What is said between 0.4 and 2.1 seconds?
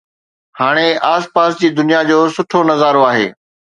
هاڻي آس پاس جي دنيا